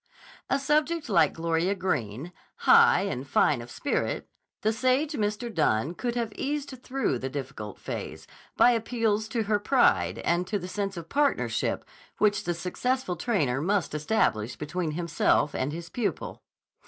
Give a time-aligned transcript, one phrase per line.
[0.49, 2.33] A subject like Gloria Greene,
[2.65, 4.27] high and fine of spirit,
[4.63, 5.53] the sage Mr.
[5.53, 8.25] Dunne could have eased through the difficult phase
[8.57, 11.85] by appeals to her pride and to the sense of partnership
[12.17, 16.41] which the successful trainer must establish between himself and his pupil.